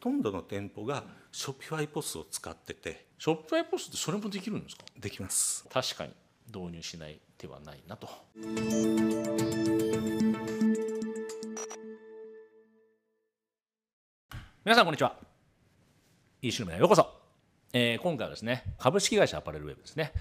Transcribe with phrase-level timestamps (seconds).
[0.00, 4.84] とんどの店舗がショッピファイポスを使っててショップアイポスってそれもできるんですか？
[4.98, 5.66] できます。
[5.70, 6.12] 確かに
[6.46, 8.08] 導入しない手はないなと。
[14.64, 15.16] 皆さんこんにちは。
[16.40, 17.06] EC のへようこそ、
[17.74, 20.14] えー今回はですね株式会社アパレルウェブですね。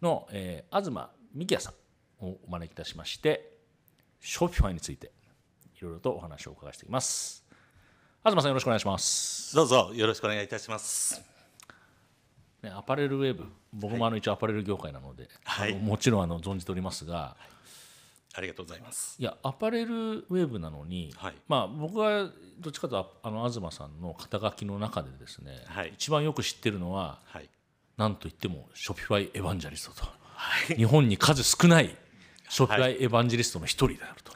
[0.00, 1.72] の、えー東幹也さ
[2.22, 3.58] んをお招きいたしまして
[4.20, 5.10] ショッピファイについて
[5.76, 7.43] いろいろとお話を伺いしていきます
[8.30, 9.54] 東さんよろしくお願いします。
[9.54, 11.22] どうぞよろしくお願いいたします。
[12.62, 15.72] ね、アパレルウェブ僕もあの一応アパレル業界なので、はい。
[15.72, 17.36] あのもちろんあの存じておりますが、
[18.34, 19.16] ありがとうございます。
[19.20, 21.34] いやアパレルウェブなのに、はい。
[21.48, 25.92] まあ僕はどっちかというとああの東さんの肩書きの中でですね、はい。
[25.94, 27.50] 一番よく知ってるのははい。
[27.98, 30.76] 何といってもショピファイエヴァンジャリストと、はい。
[30.76, 31.94] 日本に数少ない
[32.48, 34.32] Shopify エヴァンジェリストの一人であると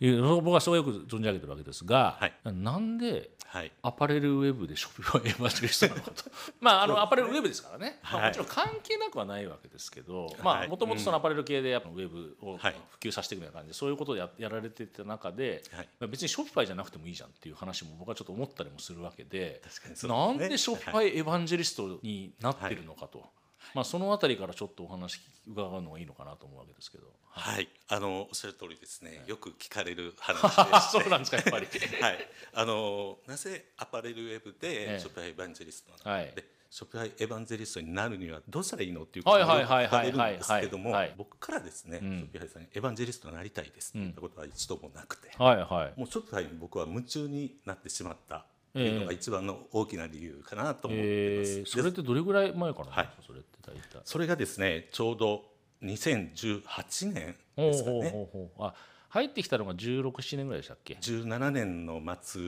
[0.00, 2.32] いう、僕はそうよく存じ上げてるわけですが、はい。
[2.44, 3.72] なんではい。
[3.80, 6.30] アパレルウェブで Shopify エヴァンジェリストなのかと。
[6.60, 8.26] まああのアパレルウェブですからね、まあ、はい。
[8.28, 10.66] もちろん関係なくはないわけですけどまはい。
[10.66, 12.76] あもともとそのアパレル系でやっぱウェブをはい。
[12.90, 15.88] 普及させていくような感じでそういうことをややられてた中で、はい。
[15.98, 23.30] まあ別に Shopify じゃなくてもいいじゃんっていう話も僕はちょっと思ったりもするわけで確かにそうなんで Shopify エヴァンジェリストになってるのかと、
[23.74, 27.04] まあ、そのあたりからちょっとお話伺うのがいいのかなと思うわけですけど。
[27.30, 27.68] はい。
[27.88, 29.22] あのおっしゃる通りですね。
[29.26, 31.66] よく聞かれる話 そうなんですかやっぱり。
[32.00, 34.92] はい、あのなぜアパレルウェブええ。
[34.94, 36.32] でショッピファイエヴァンジェリストなのか、はい。
[36.34, 42.00] でショッピファイエヴァンジェリストになるにはどうしたらいいのっていうことをよくはいはい聞かれるんはいはいですけどもはいはい僕からですね、ん。
[42.00, 45.98] ショッピファイさんにエヴァンジェリストになりたいですって言ったことは一度もなくて、はいはい。
[45.98, 51.58] もうショッピファイに僕は夢中になってしまったっていうのが一番の大きな理由かなと思ってます。
[51.58, 52.92] えー、それってどれぐらい前からな？
[52.92, 53.08] んですか、はい。
[53.26, 54.00] それって大体。
[54.04, 55.44] それがですねちょうど
[55.82, 58.10] 2018年ほうほうですかね。
[58.10, 58.64] ほうほう。
[58.64, 58.74] あ
[59.10, 62.42] 入ってきたのが16、7年ぐらいでしたっけ？17年の末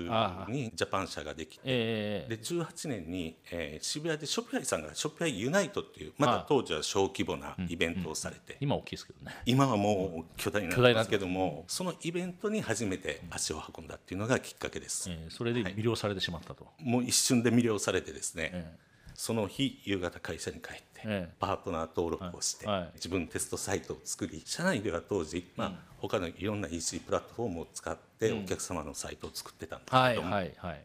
[0.49, 9.35] にジャパン社ができてええで18年に、えー渋谷でショッピファイさんがショッピファイユナイトっていうまだ当時は小規模なイベントをされて、今大きいですけどね。
[9.47, 16.67] 今はもう巨大にな巨大になってますけどもそのイベントに初めて足を運んだっていうのがきっかけです、えー、それで魅了されてしまったと。
[16.79, 18.77] もう一瞬で魅了されてですね、え
[19.21, 21.33] その日夕方会社に帰って、ええ。
[21.39, 30.31] パートナー登録をして、自分テストサイトを作り社内では当時、まあ他のいろんな EC プラットフォームを使ってお客様のサイトを作ってたんですはいけども。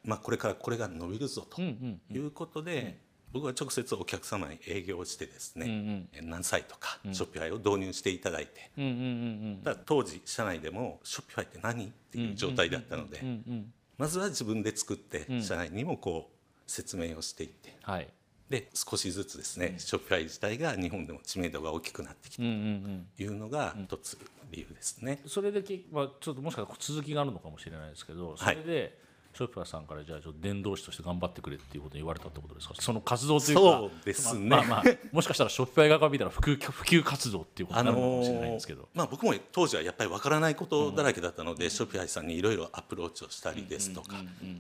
[0.04, 2.16] まあ、これからこれが伸びるぞとうんうん。
[2.16, 2.98] いうことで、
[3.32, 18.10] 僕は直接お客様に営業をしてですね、うんえ何サイトかショッピファイを導入していただいて、うんだ当時社内でもショッピファイって何っていう状態だったので、うんうんうんまずは自分で作って社内にもこう説明をしていってはい。
[18.50, 23.08] で少しずつですね、 Shopify 自体が日本でも知名度が大きくなってきたうんうんうん。
[23.18, 24.18] というのが一つ
[24.52, 25.22] 理由ですね。
[25.26, 29.00] それでき、まあ、ちょっともしかしたら続きがあるのかもしれないですけど、それで、
[29.36, 32.76] Shopify さんからじゃあちょっと伝道師として頑張ってくれっていうことを言われたってことですか？
[32.80, 34.48] その活動というかそうですね。
[34.48, 44.16] まあまあ、もしかしたらショッピファイ側から見たら普及普及活動っていうことなるのかのもしれないんですけど、まあ、僕も当時はやっぱりわからないことだらけだったので、 Shopify さんにいろいろアプローチをしたりですとか、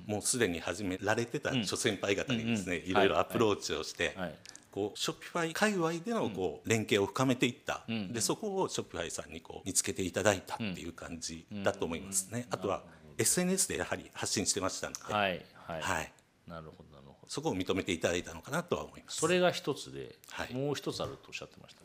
[0.05, 4.35] もうすでに始められてた諸先輩方にですね、うんうんいろいろアプローチをして、はい。
[4.71, 12.45] こう Shopify 界隈でのこう連携を深めていった、でそこを Shopify さんにこう見つけていただいたっていう感じだと思いますね。
[12.51, 12.83] あとは
[13.17, 16.11] SNS でやはり発信してましたので、はいはい、はい、
[16.47, 17.15] なるほどなるほど。
[17.27, 19.17] そこを認めていただいたのかなとは思います。
[19.17, 20.53] それが一つで、はい。
[20.53, 21.81] もう一つあるとおっしゃってました。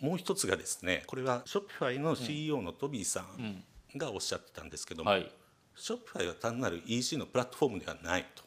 [0.00, 3.64] もう一つがですねこれはショッピファイの CEO のトビーさん
[3.96, 5.30] がおっしゃってたんですけども、はい。
[5.76, 8.42] ショッピファイは単なる EC のプラットフォームではないと。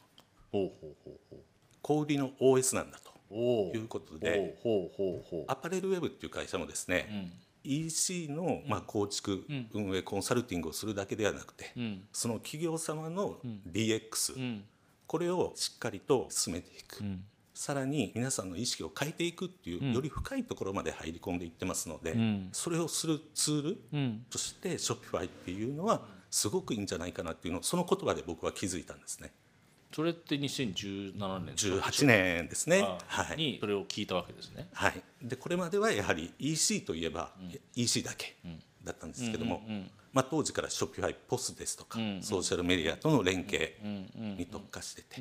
[0.50, 1.38] ほうほうほうほう。
[1.82, 7.30] 小売りの OS なんだとおいうことでほうほうほうほアパレルウェブっていう会社もですね、
[7.64, 12.04] EC のまあ構築、運営コンサルティングをするだけではなくて、ん。
[12.12, 13.38] その企業様の
[13.70, 14.62] DX、
[15.06, 17.02] これをしっかりと進めていく、
[17.54, 22.48] さらに皆さんの意識を変えていくっていう、より深いところまで入り込んでいってますので、ん。
[22.52, 24.26] それをするツールうん。
[24.30, 29.32] として Shopify っていうのはすごくいいんじゃないかなっていうのをその言葉で僕は気づいたんですね
[29.92, 32.82] それって2017年18年ですね。
[32.82, 34.68] あはい、にそれを聞いたわけですね。
[34.72, 37.32] はい、でこれまではやはり EC といえば
[37.74, 38.36] EC だけ
[38.84, 39.62] だったんですけども、
[40.12, 45.20] まあ、当時から Shopify ポスですとか、ソーシャルメディアとの連携に特化してて、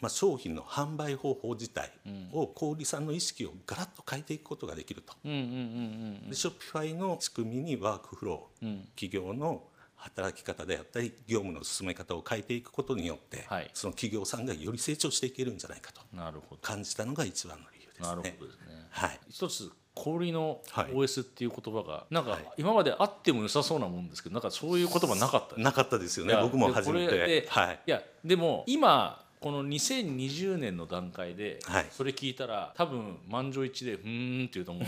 [0.00, 1.92] まあ、商品の販売方法自体
[2.32, 5.14] を小売さんの意識をガラッと変えていくことができると。
[5.24, 9.64] うんうんうんで Shopify の仕組みにワークフロー、企業の
[9.98, 13.70] 働き方であったり業務の進め方を変えていくことによって、はい。
[13.74, 16.60] その企業さんがより成長していけるんじゃないかとうんなるほど。
[16.62, 18.08] 感じたのが一番の理由ですね。
[18.08, 18.86] なるほどですね。
[18.90, 20.86] はい、一つ氷のはい。
[20.92, 22.48] OS っていう言葉がなんかはい。
[22.56, 26.36] 今まであっても良さそうなもんですけどなんかそういう言葉なかったなかったですよね。
[26.40, 27.46] 僕もで初めて。
[27.48, 27.80] はい。
[27.86, 31.86] いやでも今この2020年の段階ではい。
[31.90, 34.84] それ聞いたら多分満場一致で「うーん」って言うと思う。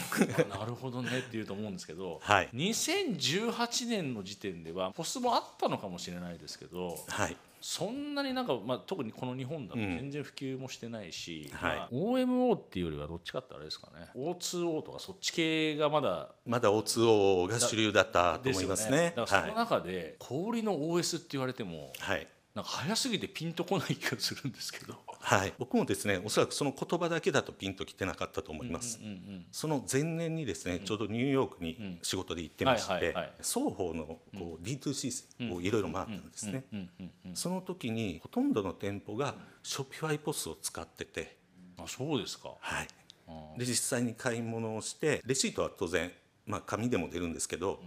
[0.52, 2.49] あ なるほどねって言うと思うんですけど、はい。
[2.55, 7.37] 2018年の時点ではポスもあったのかもしれないですけどはい。
[7.61, 9.99] そんなになんか、まあ、特にこの日本だとうん。
[9.99, 11.76] 全然普及もしてないし、はい。
[11.76, 14.08] まあ OMO っていうよりはどっちかってあれですかね。
[14.17, 18.69] O2O とかそっち系がまだまだ O2O が主流だったと思いですよね。
[18.69, 19.12] ますね。
[19.14, 19.55] だからそのはい。
[19.55, 24.94] 中で氷の OS って言われてもはいなんか早すぎてピンとこない気がするんですけど。
[25.23, 41.37] はい、僕もですねおそらくその言葉だけだとピンときてなかったと思います、うんうんその前年にですね、ちょうどニューヨークに仕事で行ってまして、はいはいはい双方のこう D2C をいろいろ回ったんですね、うんうんうんその時にほとんどの店舗が Shopify ポスを使ってて、
[41.79, 42.50] あそうですか。
[42.61, 42.88] はい、
[43.29, 46.11] あで実際に買い物をしてレシートは当然、
[46.46, 47.81] まあ、紙でも出るんですけど、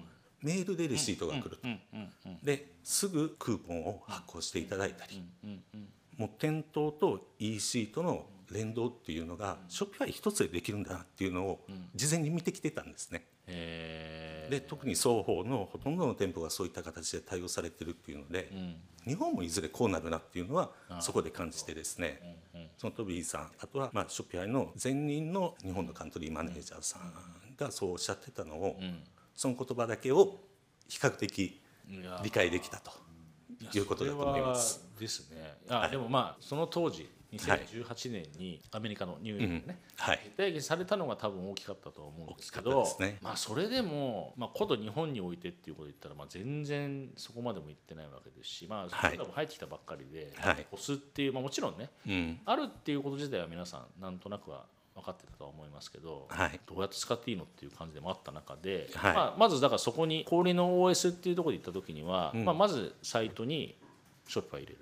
[0.43, 1.67] メールでレシートが来ると、
[2.43, 5.23] ですぐクーポンを発行していただいたり、
[6.17, 13.25] もう店頭と EC との連動っていうのが Shopify 一つでできるんだなっていうのを事前に見てきてたんですね。
[13.47, 14.51] えー。
[14.51, 18.75] で特に双方のほとんどの店舗がそういった形で対応されてるっていうので、うん。
[19.05, 22.37] 日本もいずれこうなるなっていうのはそこで感じてですね、
[22.77, 27.11] そのトビーさんあとはまあショッピファイの前任の日本のカントリーマネージャーさん
[27.57, 29.03] がそうおっしゃってたのを、ん
[29.35, 30.39] その言葉だけを
[30.87, 31.61] 比較的
[32.21, 32.91] 理解できたと
[33.77, 34.85] いうことだと思います。
[34.99, 35.57] ですね。
[35.69, 40.31] あ、でもまあその当時2018年にアメリカのニューヨークでね、はい。
[40.37, 43.17] 定義されたのが多分大きかったと思うんですけど、ね。
[43.21, 50.65] まあそれでもまあこと日本においてっていうことで言ったらまあ全然そこまでも行ってないわけですし、まあはいそれも入ってきたばっかりで、はい。
[50.69, 52.39] ポスっていうまあもちろんね、うん。
[52.45, 54.65] あるっていうこと自体は皆さんなんとなくは
[54.95, 56.59] 分かってたとは思いますけど、はい。
[56.67, 59.13] どうやって使っていいのっていう感じでもあった中で、はい。
[59.13, 63.75] まあ、まずだからそこに氷の OS っていうところで行った時には、まあ、まずサイトに
[64.27, 64.79] ショッピファイ入れる。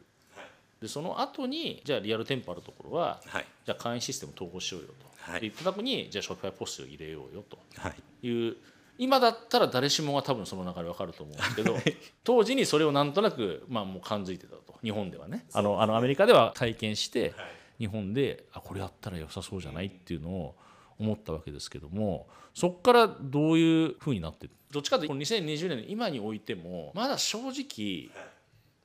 [0.82, 3.46] でその後にじゃあリアル店舗あるところは、はい。
[3.66, 5.42] じゃあ会員システム統合しようよと、はい。
[5.42, 8.28] で言った時にじゃあショッピファイポスを入れようよとはい。
[8.28, 8.56] いう
[8.98, 11.76] 今だったら誰しもが多分その流れ分かると思うんですけど
[12.24, 14.76] 当時にそれをなんとなく、まあ、もう感づいてたと。
[14.84, 15.46] 日本ではね。
[15.54, 17.34] あのあのアメリカでは体験して、
[17.82, 20.56] 日本であこれやったら良さそうじゃないっていうのを
[21.00, 24.48] 思ったわけですけどもそこからどういうふうになって？
[24.72, 28.12] どっちかというと2020年の今においてもまだ正直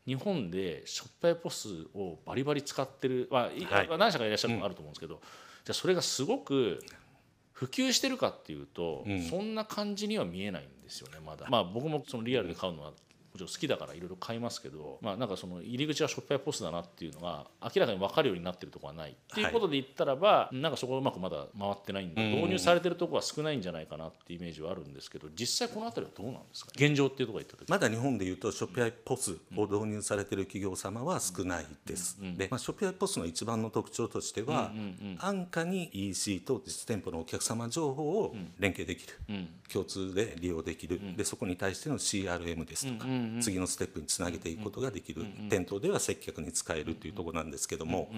[0.07, 3.99] 日本でショッピファイポスをバリバリ使ってる、まあいはい。
[3.99, 5.21] 何社かいらっしゃるのもあると思うんですけど、
[5.65, 6.81] じゃあそれがすごく
[7.53, 9.23] 普及してるかっていうと、うん。
[9.23, 11.49] そんな感じには見えないんですよねまだ。
[11.51, 12.93] まあ僕もそのリアルで買うのは
[13.37, 22.33] もちろん好きだからいろいろ買いますけど、まあ、なんかその入り口はショッピファイポスだなっていうのが明らかに分かるようになってるところはないっていうことで言ったらば、なんかそこはうまくまだ回ってないんで、うん。
[22.37, 26.73] 導入されてるところは少ないんじゃないかなっていうイメージはあるんですけど実際この辺りはどうなんですか？
[26.75, 27.69] 現状っていうところった時。
[27.69, 32.19] まだ日本でいうとショッピファイポスを導入されている企業様は少ないです。
[32.37, 34.73] で、まあ、ショッピファイポスの一番の特徴としては、
[35.19, 39.49] 安価に EC と実店舗のお客様情報を連携できる、うん。
[39.73, 43.07] 共通で利用できる、でそこに対しての CRM ですとか、
[43.41, 48.11] 次のステップにつなげていくことができる、店頭では接客に使えるというところなんですけども、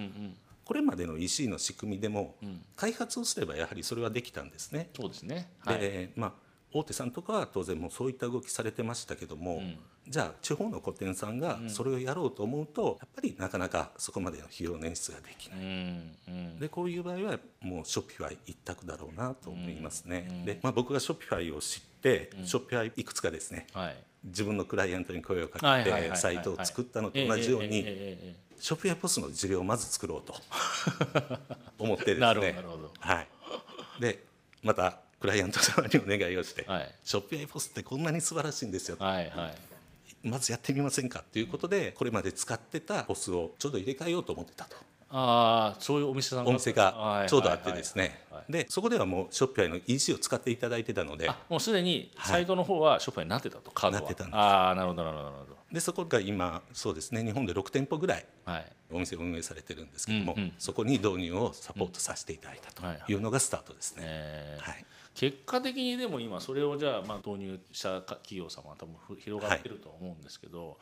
[0.65, 2.37] これまでの EC の仕組みでも、
[2.77, 4.91] 開発をすればやはりそれはできたんですね。
[4.95, 5.51] そうですね。
[5.61, 5.81] はい。
[5.81, 9.63] でまあ大手さんとかは当然もうそういった動きされてましたけども、
[10.07, 15.61] じゃあ地方の個店さんがそれをやろうと思うと、やっぱりなかなかそこまでの費用捻出ができない。
[15.61, 16.59] うんうん。
[16.59, 20.43] でこういう場合はもう Shopify 一択だろうなと思いますね。
[20.45, 23.67] で、まあ、僕が Shopify を知って、 Shopify いくつかですね。
[23.73, 27.85] はい自分のクライアントに声をかけてサイトを作ったのと同じように
[28.61, 30.35] ショッピファイポスの事例をまず作ろうと
[31.79, 32.57] 思ってですね。
[33.01, 33.29] はい、
[34.01, 34.25] で
[34.63, 36.95] またクライアント様にお願いをして、はい。
[37.05, 39.55] ショッピファイポスってこんなに素晴らしいんですよはいはい。
[40.23, 44.77] まずやってみませんかということでこれまで使ってたポスをちょうど入れ替えようと思ってたと
[45.11, 48.03] ああそういうお店さんお店がちょうどあってですね。
[48.03, 48.23] はいはいはい。
[48.23, 51.29] はいでそこではもうショッピファイの EC を使っていただいてたので。
[51.29, 53.71] あもうすでにサイトの方はショップになってたと。
[53.71, 54.01] カードは。
[54.03, 54.37] なってたんです。
[54.37, 57.23] ああなるほどなるほどなるほでそこが今そうですね。
[57.23, 58.73] 日本で6店舗ぐらいどはい。
[58.91, 60.53] お店を運営されてるんですけども、うんうん。
[60.59, 64.03] そこに導入をサポートさせていただいたはいというのがスタートですね。
[64.05, 64.63] えー。
[64.63, 64.85] はい。
[65.15, 70.79] 結果的にでも今それをじゃあまあ導入した企業様は多分ふ広がってるとは思うんですけど、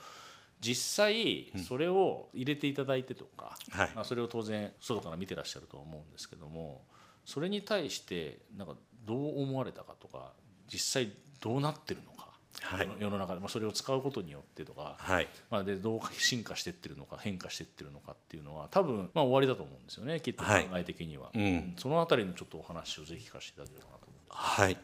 [0.61, 3.91] 実際それを入れていただいてとか、はい。
[3.95, 6.85] まあ、それを当然外から見てらっしゃるとは思うんですけども
[7.25, 10.33] それに対してなんかどう思われたかとか
[10.73, 12.31] 実際どうなってるのか、
[12.63, 12.89] はい。
[12.99, 15.29] 世の中で、まあ、それを使うことによってとか、はい。
[15.51, 21.75] まあ、でどう進化してってるのか変化してってるのかっていうのは多分まあ終わりだと思うんですよねきっと考はいえ的には、うん。
[21.77, 24.77] そのあたりのちょっとお話をぜひ聞かせていただければなと思うんですはい。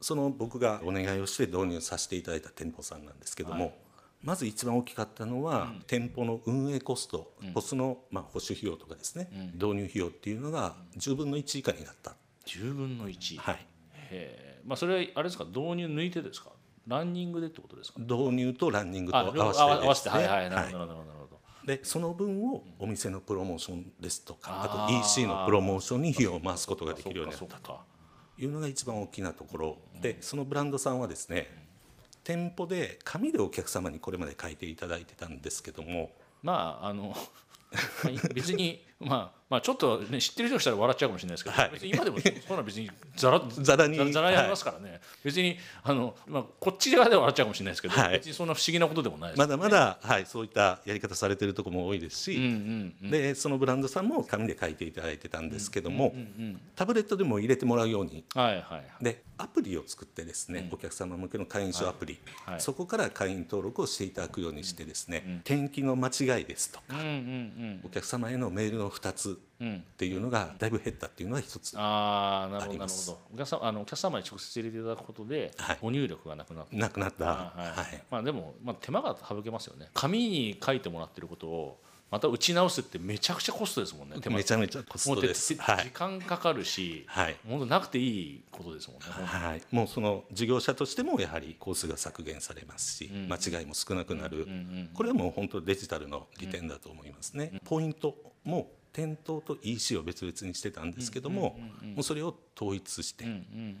[0.00, 3.74] その僕がお願いをして導入させていただいた店舗さんなんですけども、はい、
[4.22, 12.16] まず一番大きかったのは、うん、店舗の運営コスト、うん、コスの、まあ、保守費用とかですね、うん、導入費用っていうのが10分の1以下になった。
[12.46, 13.66] 10分の1はい。
[14.10, 15.44] へまあそれはあれですか？
[15.44, 16.50] 導入抜いてですか？
[16.86, 18.00] ランニングでってことですか？
[18.00, 20.08] 導入とランニングと合わせて、ね、合わせて。
[20.08, 27.78] はいはいなるほどなるほどでその分をお店のプロモーションですとかあと EC のプロモーションに費用を回すことができるようになったと
[28.38, 29.78] いうのが一番大きなところ。
[30.00, 31.67] でそのブランドさんはですね
[32.28, 36.10] 店舗で紙でお客様にこれまで書いていただいてたんですけども。
[36.42, 37.16] まああの
[38.34, 71.74] 別にまあまあちょっとね知ってる人したら笑っちゃうかもしれないですけど、はい、別に今でもそんな 別にざらざらにざらにありますからね、はい、別にあの、まあ、こっち側では笑っちゃうかもしれないですけど、はい、別にそんな不思議なことでもないです、ね、まだまだ、はい、そういったやり方されてるところも多いですし、うんうんうん、でそのブランドさんも紙で書いていただいてたんですけども、うんうんうん、タブレットでも入れてもらうように、はいはいはい、でアプリを作ってですね、うん、お客様向けの会員証アプリ、はいはい、そこから会員登録をしていただくようにしてですね、うんうん、転記の間違いですとか、うんうんうん、お客様へのメールの2つっていうのがだいぶ減ったっていうのは一つ。
[71.76, 73.18] ああなるほどなるほど。
[73.34, 76.76] お客様あのお客様に直接入れていただくことで、ご入力がなくなった。
[76.76, 77.24] なくなった。
[77.24, 79.88] はい、はい、まあでも、まあ、手間が省けますよね。
[79.94, 81.80] 紙に書いてもらってることを
[82.10, 94.52] また打ち直すってめちゃくちゃコストですもんねめちゃめちゃコストです、はい、時間かかるし、はい、本当なくていいことですもんね、はい、もうその事業者としてもやはりコースが削減されますし、うん、間違いも少なくなる、うんうんう
[94.84, 98.14] ん、これはもう本当デジタルの利点だと思いますね、うん、ポイント
[98.44, 101.56] も店頭と EC を別々にしてたんですけども,、
[101.94, 103.24] もうそれを統一して、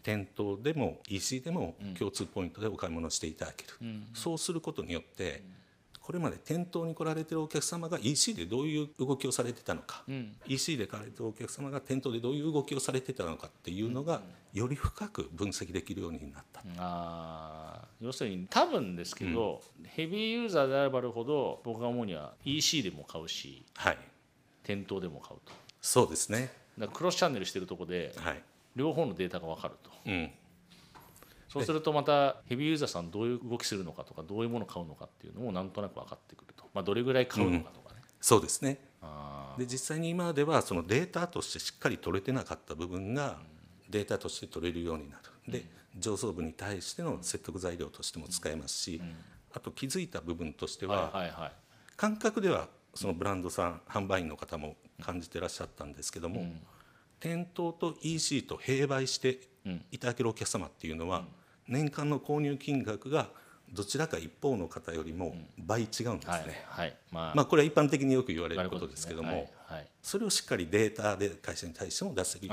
[0.04, 3.72] 店頭でも EC でも共通ポイントでお買い物していただける、
[4.14, 5.42] そうすることによって
[6.00, 14.22] これまで店頭に来られてるお客様が EC でどういう動きをされてたのか、うん、EC で来られてるお客様が店頭でどういう動きをされてたのかっていうのが
[14.54, 23.98] より深く分析できるようになった、うん、あ要するに多分ですけど、うん、ヘビーユーザーであればあるほど僕が思うには EC でも買うし、はい、
[24.68, 25.52] 店頭でも買うと。
[25.80, 26.52] そうですね。
[26.76, 28.42] だクロスチャンネルしてるとこで、はい、
[28.76, 30.30] 両方のデータが分かると、うん、
[31.48, 38.78] そうするとまたヘビーユーザーさんどういう動きするのかとかどういうものを買うのかっていうのもなんとなく分かってくると、まあ、どれぐらい買うのかとかね、うん、そうですね。
[39.56, 43.38] で実際に今ではそのデータとしてしっかり取れてなかった部分が
[43.88, 45.22] データとして取れるようになる。
[45.50, 45.64] で
[45.96, 49.00] 上層部に対しての説得材料としても使えますし、
[49.52, 51.50] あと気づいた部分としては、
[51.96, 56.60] 感覚ではそのブランドさん販売員の方も感じてらっしゃったんですけども、うん、
[57.20, 59.38] 店頭と EC と併売して
[59.92, 61.24] いただけるお客様っていうのは、
[61.68, 63.28] 年間の購入金額が
[63.72, 66.16] どちらか一方の方よりも倍違うんですね。
[66.26, 66.96] はいはい。
[67.12, 69.52] まあ、まあこれは一般的によく言われることですけども、ね。
[69.66, 72.50] はい、それをしっかりデータで会社に対しても出せるっていう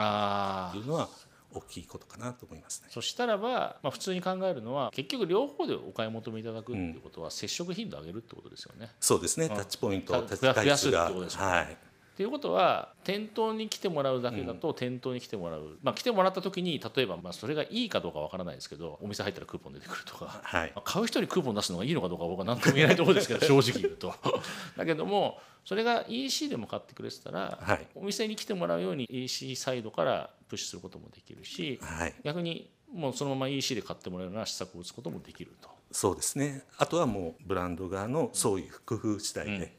[0.86, 1.10] のは
[1.56, 2.90] 大きいことかなと思いますね。
[2.92, 8.92] そしたらば、まあ、普通に考えるのは結局両方でお買い求めいただくっていうことは、接触頻度を上げるってことですよね。
[9.00, 11.48] そうですね、タッチポイント、タッチが増やすってことですよね。
[11.48, 11.78] はい
[12.16, 24.14] っていうことは店頭に来てもらうだけだと店頭に来てもらう、まあ、来てもらった時に例えばまあそれがいいかどうかわからないですけどお店入ったらクーポン出てくるとか、はい、買う人にクーポン出すのがいいのかどうか僕は何とも言えないところですけど 正直言うと。
[24.78, 35.70] だけどもそれが EC でも買ってくれてたら、はい、お店に来てもらうように EC サイドからプッシュすることもできるし、はい、逆にもうそのまま EC で買ってもらうような施策を打つこともできると。
[35.92, 36.64] そうですね。
[36.78, 39.78] あとはもうブランド側のそういう工夫次第で、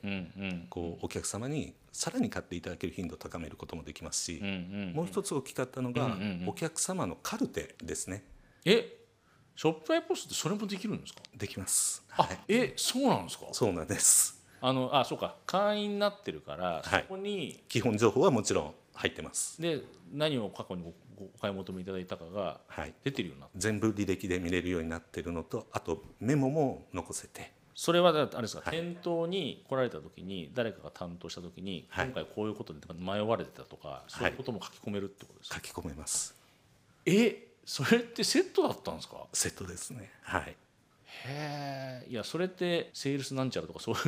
[0.71, 4.43] こうお客様にさらに買っていただける頻度を高めることもできますし、
[4.95, 8.23] もう一つ大きかったのが、お客様のカルテですね。
[8.67, 8.99] え
[9.55, 11.23] ショップアイポスってそれもできるんですか？
[11.35, 12.05] できます。
[12.15, 13.47] あ、はい、えそうなんですか？
[13.53, 14.45] そうなんです。
[14.61, 15.37] あのあそうか。
[15.47, 19.63] 会員になってるから、そこに基本情報はもちろん入ってます。
[19.63, 19.81] で
[20.13, 20.85] 何を過去に
[21.19, 22.61] お買い求めいただいたかが
[23.03, 36.35] 出てるようになって、はい、全部履歴で見れるようになってるのとあとメモも残せてそれはあれですか、はい、店頭に来られた時に誰かが担当した時に、今回こういうことで迷われてたとかそういうことも書き込めるってことですか、書き込めます。
[37.05, 39.19] えそれってセットだったんですか？
[39.33, 40.11] セットですね。
[40.23, 40.57] はい。
[41.29, 43.99] へえいやそれってセールスなんちゃらとかそうい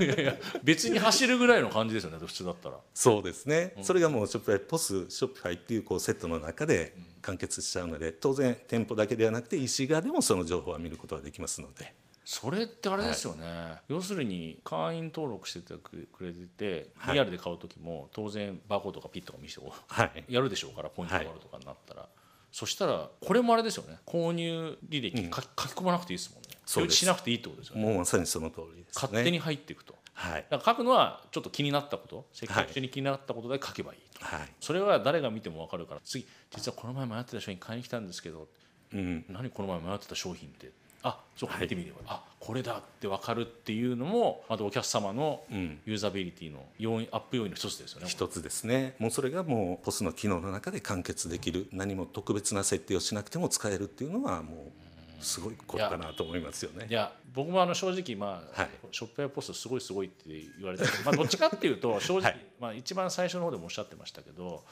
[0.00, 2.78] う いやいや別に走るぐらいの感じですよね普通だったら。
[2.94, 11.94] そうですね、うん、それがもう Shopify POS Shopify っていうこうセットの中で完結しちゃうので当然店舗だけではなくて EC 側でもその情報は見ることができますので
[12.28, 22.08] それってあれですよね、はい、要するに会員登録しててくれてて、はい、リアルで買う時も当然バーコードとかピッとか見せて、はい、やるでしょうからポイントがあるとかになったら、
[22.50, 23.98] そしたらこれもあれですよね。
[24.04, 25.44] 購入履歴、うん、書き
[25.76, 26.48] 込まなくていいですもんね。
[26.66, 27.84] そうしなくていいってことですよね。
[27.84, 29.94] もうまさにその通りです、ね、勝手に入っていくと。
[30.14, 30.46] はい。
[30.50, 32.26] だから書くのはちょっと気になったこと。
[32.32, 34.48] 積極的に気になったことで書けばいいと、はい。
[34.60, 38.48] それは誰が見ても分かるから次実はこの前迷ってた商品買いに来たんですけど。
[38.92, 39.24] うん。
[39.28, 40.70] 何この前迷ってた商品って
[41.06, 45.78] あそうか見てみれば、あこれだって分かるっていうのもまたお客様のん。
[45.86, 48.08] ユーザビリティの要因アップ要因の一つですよね。
[48.08, 48.96] 一つですね。
[48.98, 51.68] もうそれがもうポスの機能の中で完結できる。
[51.72, 54.72] 何も特別な設定をしなくても使えるっていうのはも
[55.20, 56.88] うすごいことかなと思いますよね。
[56.90, 58.70] いや僕もあの正直まあ、はい。
[58.90, 60.24] ショップやポストすごいすごいって
[60.58, 60.90] 言われてる。
[61.04, 62.46] まあどっちかっていうと正直、 はい。
[62.58, 64.64] まあ一番最初の方でもおっしゃってましたけど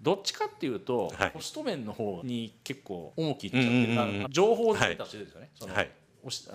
[0.00, 1.30] どっちかっていうと、はい。
[1.30, 5.74] ポスト面の方に結構重きいっちゃってる、情報を出た人ですよね、その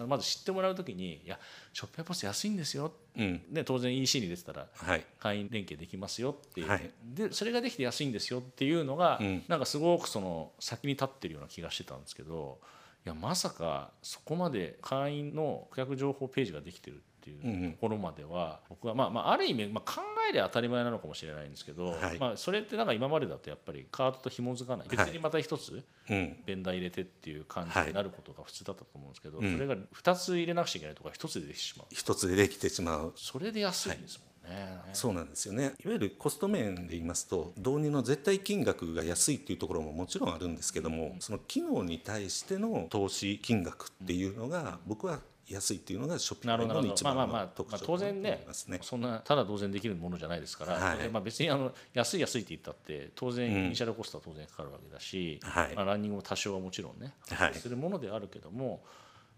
[0.07, 1.39] まず知ってもらうときに「いや
[1.73, 3.53] ショップやポスト安いんですよ」うん。
[3.53, 5.05] で当然 EC に出てたらはい。
[5.19, 6.91] 会員連携できますよっていう、はい。
[7.03, 9.43] でそれができて安いんですよっていうのが、うん。
[9.47, 12.59] なんかすごくその先に立ってるような気がしてたんですけど
[13.05, 22.19] いやまさかそこまで会員の顧客情報ページができてるっていうところまでは、僕はまあまあある意味、まあ、考えりゃ当たり前なのかもしれないんですけど、はい。
[22.19, 24.87] まあ、それってなんか今までだとやっぱりカードと紐づかない。
[24.89, 26.37] 別にまた一つうん。
[26.45, 29.53] ベンダー入れてっていう感じになることが普通だったと思うんですけど、うん。
[29.53, 31.87] それが2つ入れなくちゃいけないとか1つでできてしまう。
[31.91, 33.13] 一つでできてしまう。
[33.15, 34.81] それで安いんですもんね。
[34.93, 35.73] そうなんですよね。
[35.83, 45.19] いわゆるコスト面で言いますと導入の絶対金額が安いっていうところももちろんあるんですけどもその機能に対しての投資金額っていうのが僕は
[45.53, 46.81] 安いっていうのがショッピングなるほど。
[46.87, 48.79] の一番の特まあ、徴だと思当然ねいますね。
[48.81, 51.09] そんなただ同然できるものじゃないですから、はい。
[51.09, 55.75] まあ、別にあの安い安いって言ったって当然うんイニシャルコストは当然かかるわけだし、はい。
[55.75, 57.53] まあ、ランニングも多少はもちろんねはい。
[57.55, 58.83] するものであるけども、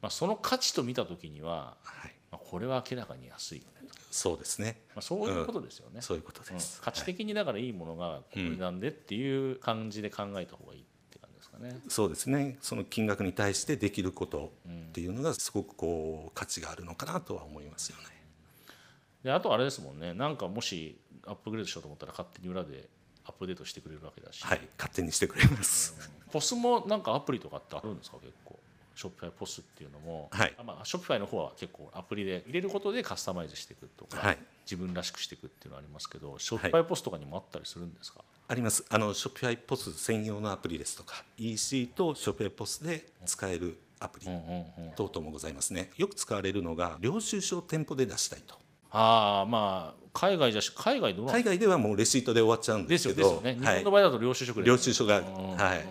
[0.02, 4.82] まあ、その価値と見た時には、はい、まあ、これは明らかに安いよねと、そうですね。
[4.96, 6.02] まあ、そういうことですよね。
[6.02, 6.54] そういうことうん。
[6.54, 6.82] です。
[6.82, 10.86] 価値的にだからいいものがこれなんでっていう感じで考えた方がいい
[11.62, 11.80] ね。
[11.88, 12.58] そうですね。
[12.62, 18.04] その金額に対してできることっていうのがすごくこう価値があるのかなとは思いますよね。
[19.24, 20.14] であとあれですもんね。
[20.14, 22.90] なんかもしアップグレードしようと思ったら勝手に裏で
[23.26, 26.10] アップデートしてくれるわけだし、はい、勝手にしてくれます。
[26.32, 28.18] ポスもなんかアプリとかってあるんですか？
[28.18, 28.60] 結構。
[28.94, 30.54] ショッピファイポスっていうのも、はい。
[30.58, 34.38] あまあ、ショッピファイの方は結構アプリで入れることでカスタマイズしていくとか、はい。
[34.66, 38.84] 自分らしくしていくっていうのはありますけどショッピファイポスとかにもあったりするんですか、あります。
[38.90, 44.26] あのショッピファイポス専用のアプリですとか、EC とショッピファイポスで使えるアプリ
[44.98, 45.90] 等々もございますね。
[45.96, 48.56] よく使われるのが領収書を店舗で出したいと。
[48.92, 53.60] ああまあ海外じゃし海外どう海外ではもうレシートで終わっちゃうんでですすけど、よですよね。
[53.62, 53.76] 日はい。
[53.76, 54.68] 本の場合だと領収書くれる。
[54.74, 55.56] 領収書が、うん。
[55.56, 55.86] はい、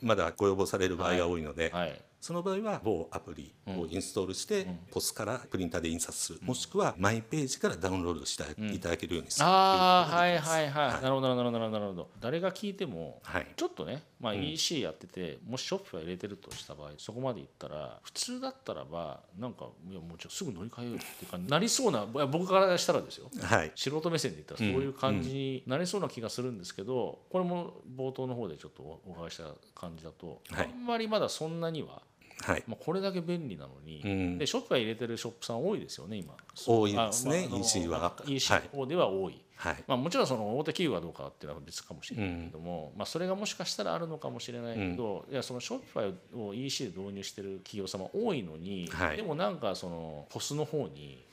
[0.00, 12.08] まだご要望される場合が多いので、はいその場合は某アプリをインストールして、ポスからプリンターで印刷する、もしくはマイページからダウンロードしていただけるようにするああってはいいうことができますはいはい、なるほどなるほどなるほど。
[12.22, 13.46] 誰が聞いても、はい。
[13.54, 23.30] ちょっとね、まあ、EC やってて、もしショップが入れてるとした場合そこまでいったら普通だったらばなんかいやもうちょすぐ乗り換えようっていうかなりそうな僕からしたらですよ。
[23.42, 23.72] はい。
[23.76, 29.44] 素人目線で言ったらそういう感じになりそうな気がするんですけど、これも冒頭の方でちょっとお伺いした
[29.78, 30.70] 感じだと、はい。
[30.72, 32.00] あんまりまだそんなには、
[32.42, 32.64] はい。
[32.66, 34.38] まあ、これだけ便利なのに、うん。
[34.38, 36.34] でショップが入れてるショップさん多いですよね今
[36.66, 38.52] 多いですねあまあ EC は EC
[38.88, 39.84] では多い、はい。
[39.86, 45.34] まあ、もちろんその大手企業がどうかっていうのは別かもしれないけども、まあ、それがもしかしたらあるのかもしれないけど、い。
[45.34, 49.16] やそのショッピフを EC で導入してる企業様多いのに、はい。
[49.16, 51.24] でもなんかそのポスの方に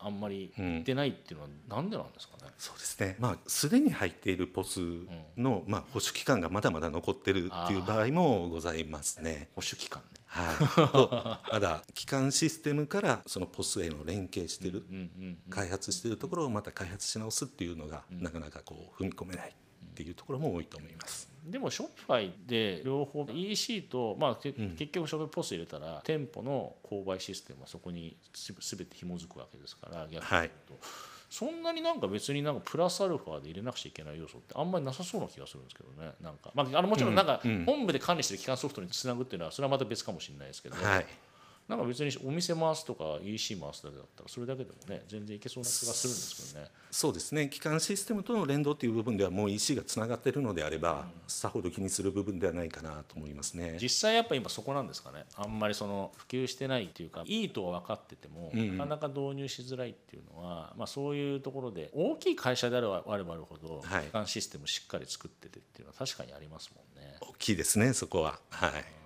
[0.00, 3.16] あんまり行ってないっていうのはなんでなんですかね、そうですね。
[3.18, 4.80] まあすでに入っているポス
[5.36, 9.48] の、まあ、保守期間がまだまだ残ってるっていう場合もございますね。
[9.56, 10.17] 保守期間ね。
[10.28, 14.84] はい、とまだ基幹システムからそのポスへの連携してる、
[15.48, 21.28] 開発しているところをまた開発し直すっていうのが、なかなかこう踏み込めないっていうところも多いと思います。
[21.44, 30.50] でもショッピファイで両方 EC と、まあけ結局ショッピポス入れたら店舗の購買システムはそこにす全て紐づくわけですから逆に言うと、はい
[31.30, 36.12] そんなになんか別になんかプラスアルファで入れなくちゃいけない要素ってあんまりなさそうな気がするんですけどね。
[36.22, 41.06] なんか、まあ、あのもちろんなんか本部で管理してる機関ソフトにつなぐっていうのはそれはまた別かもしれないですけど、はい
[41.68, 46.70] なんか別にお店回すとか EC 回すだけだったらそれだけでもね全然いけそうな気がするんですけどね。
[46.90, 53.76] そうですね基幹システムとの連動っていう部分ではもう EC がつながっているのであれば、さほど気にする部分ではないかなと思いますね。
[53.80, 67.16] 実際やっぱ今そこなんですかねあんまりその普及してないっていうかいいとは分かってても、なかなか導入しづらいっていうのは、まあ、そういうところで大きい会社であればあるほどはい基幹システムしっかり作っててっていうのは確かにありますもんね。
[67.20, 68.38] 大きいですねそこは。
[68.50, 68.97] はい。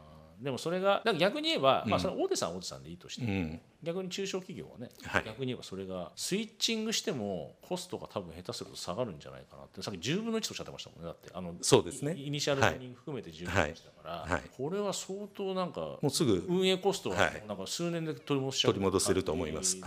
[0.43, 3.61] でもそれが逆に言えば、まあそれは大手さんは大手さんでいいとして、うん。
[3.83, 5.25] 逆に中小企業はね、はい。
[5.25, 11.07] 逆に言えばそれがスイッチングしてもコストが多分下手すると下がるんじゃないかなってさっき10分の1とおっしゃってましたもんね。
[11.07, 12.15] だってあのそうですね。
[12.17, 17.45] イイニシャルトレーニング含めて10分の1だから、これは相当なんかもうすぐ運営コストははい。
[17.47, 19.79] なんか数年で取り戻しちゃう取り戻せると思います。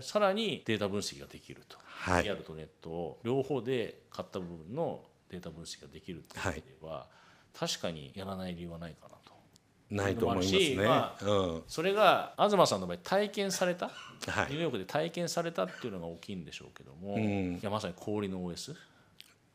[0.00, 2.24] さらにデータ分析ができると、はい。
[2.24, 7.08] リアルとネットを両方で買った部分のデータ分析ができるっていう意味では、
[7.52, 9.33] 確かにやらない理由はないかなと。
[9.90, 10.76] ないと思いますね。
[10.76, 11.62] まうん。
[11.68, 13.90] それが東さんの場合体験された、
[14.26, 14.52] はい。
[14.52, 17.54] ニューヨークで体験されたっていうのが大きいんでしょうけども、ん。
[17.56, 18.76] いやまさに氷の OS い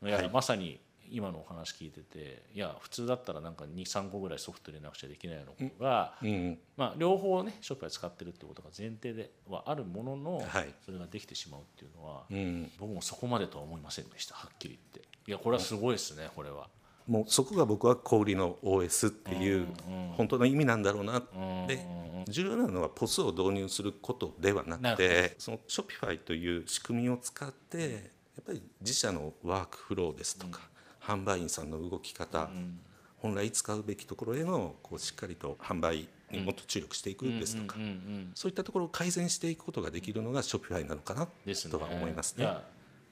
[0.08, 0.30] や、はい。
[0.30, 0.80] まさに
[1.12, 6.58] 今のお話聞いてていや普通だったらなんか23個ぐらいソフト入れなくちゃできないようなことが、うん。
[6.76, 10.74] まあ、両方ねショップで使ってるってことが前提ではあるものの、はい。
[10.84, 15.10] それができてしまうっていうのは、うん、僕もそこまでとは思いませんでしたはっきり言って。
[15.26, 16.68] いやこれはすごいですねこれは。
[17.10, 19.66] もうそこが僕は小売りの OS っていう
[20.16, 21.22] 本当の意味なんだろうなっ
[21.66, 21.84] て
[22.28, 27.96] 重要なのは POS を導入することではななくるてその Shopify という仕組みを使ってや
[28.42, 30.60] っぱり自社のワークフローですとか
[31.02, 32.48] 販売員さんの動き方
[33.16, 37.76] 本来使うべきところへのこうしっかりと販売にもっと注力していくですとか
[38.36, 42.48] そういったところを改善していくことができるのが Shopify なのかなとは思いますね。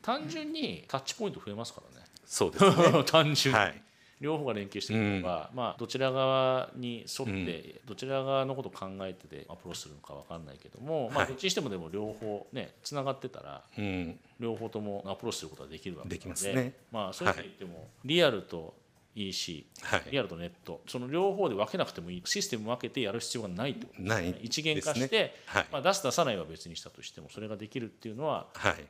[0.00, 2.06] 単純にタッチポイント増えますからね。
[2.24, 3.02] そうですね。
[3.04, 3.82] 単純に、はい
[4.20, 14.18] 両方が連携していれば、まあ、どちら側に沿って、どちら側のことを考えてでアプローチするのか分かんないけども、まあ、はいどっちにしてもでも両方ねつながってたらうん。
[14.40, 16.72] 両方ともアプローチすることができるわけでできますね。
[16.92, 18.74] まあ、そういう意味で言っても、リアルと
[19.14, 20.02] EC、はい。
[20.12, 25.66] リアルとネットその両方で分けなくてもいいシステム分けてやる必要がないってことない一元化して、ですねはい。
[25.72, 28.86] まあ、出す出さないは別にしたとしてもそれができるっていうのははい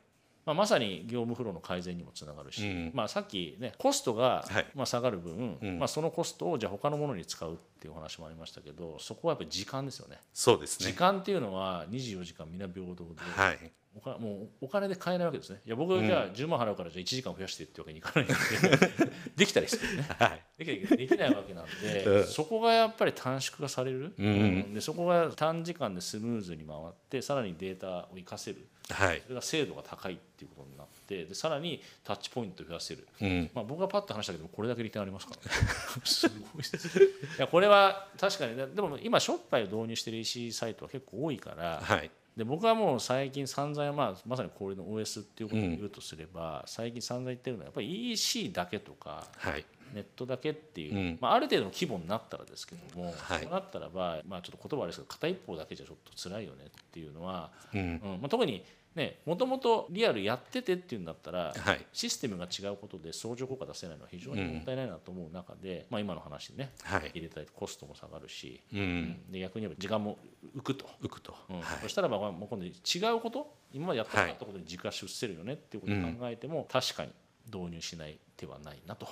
[0.49, 2.91] まあ、まさに業務フローの改善にもつながるし、うん。
[2.95, 4.67] まあ、さっき、ね、コストがはい。
[4.75, 5.79] まあ下がる分、うん。
[5.79, 10.17] まあ、そのコストをじゃあ他のものに使うっていうお話もありましたけどそこはやっぱり時間ですよね。
[10.17, 10.95] 時そうですね。
[10.95, 13.59] 間っていうのは24時間みんな平等で、はい
[13.99, 15.61] おかもうお金で買えないわけですね。
[15.67, 18.35] いや僕がじゃあ10万払うからじゃあ1時間増やしてってわけにいかないんで。
[19.37, 20.07] できたりするね。
[20.19, 20.43] はい。
[20.59, 22.25] できないできないわけなんで、うん。
[22.27, 28.67] そこがやっぱり短縮がされる、うんでそこが短時間でスムーズに回ってさらにデータを活かせる。
[28.91, 29.21] はい。
[29.23, 33.51] それが精度が高いっていうことになってでさらにタッチポイントを増やせる、うん。
[33.53, 35.69] まあ、僕がパッと話したけどこれだけ利点ありますからね。
[36.05, 49.65] すごいですいやこれは確かにねでも今ショッパイを導入してる EC サイトは結構多いからはいで僕はもう最近散々、まあ、まさにこれの OS っていうことを言うとすれば、最近散々言ってるのはやっぱり EC だけとかはい。
[49.93, 51.19] ネットだけっていう、うん。
[51.21, 53.43] まあ、ある程度の規模になったらですけども、はい。
[53.43, 57.81] そうなったらば、まあ、ちょっと言葉あれですけど片一方だけじゃちょっと辛いよねっていうのは、うん。
[57.81, 58.01] うん。
[58.21, 58.65] まあ、特に
[58.99, 61.87] ねもともとリアルやっててっていうんだったら、はい。
[61.93, 67.11] システムが違うことで相乗効果出せないのは非常にもったいないなと思う中で、まあ、今の話ね、はい。
[67.15, 69.23] 入れたりコストも下がるし、うん。
[69.31, 70.19] で逆に言えば時間も
[70.57, 70.87] 浮くと。
[71.03, 71.35] 浮くと。
[71.49, 71.57] うん。
[71.57, 71.65] はい。
[71.83, 77.13] そしたらばもう今度違うこと今までやってなかったことに軸足移せるよねっていうことを考えても、確かに
[77.47, 79.09] 導入しない手はないなと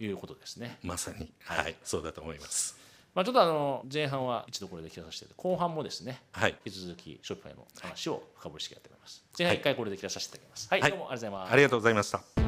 [0.00, 0.78] いうことですね。
[0.82, 1.32] まさに。
[1.44, 1.74] はい。
[1.84, 2.85] そうだと思います
[3.16, 6.56] まあ、ちょっとあの前半は一度これで切らさせて後半もですねはい。
[6.66, 9.24] 引き続きショッピファイの話を深掘りしてやっていきます。
[9.38, 10.68] 前半一回これで切らさせていただきます。
[10.70, 10.90] はい、はい。
[10.90, 11.52] どうもありがとうございます。
[11.52, 12.45] ありがとうございました